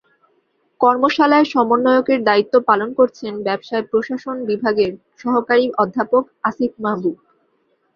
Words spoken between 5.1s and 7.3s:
সহকারী অধ্যাপক আসিফ মাহবুব।